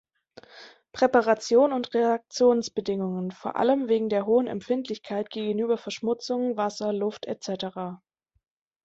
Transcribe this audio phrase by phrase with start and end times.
[0.93, 7.91] Präparation und Reaktionsbedingungen, vor allem wegen der hohen Empfindlichkeit gegenüber Verschmutzungen, Wasser, Luft etc.